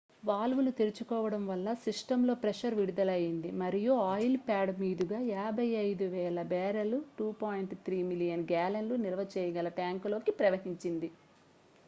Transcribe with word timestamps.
వాల్వులు 0.23 0.71
తెరుచుకోవడం 0.77 1.43
వల్ల 1.47 1.73
సిస్టమ్ 1.81 2.23
లో 2.27 2.33
ప్రెషర్ 2.35 2.77
విడుదలయ్యింది 2.77 3.49
మరియు 3.59 3.91
ఆయిల్ 4.07 4.37
ప్యాడ్ 4.47 4.71
మీదుగా 4.79 5.19
55,000 5.33 6.15
బ్యారెల్స్ 6.53 7.05
2.3 7.19 7.99
మిలియన్ 8.09 8.47
గ్యాలన్లు 8.51 8.97
నిల్వచేయగల 9.05 9.69
ట్యాంకులోకి 9.79 10.33
ప్రవహించింది 10.41 11.11